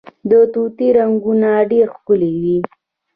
د 0.29 0.31
طوطي 0.53 0.87
رنګونه 0.97 1.49
ډیر 1.71 1.87
ښکلي 1.95 2.31
وي 2.41 2.57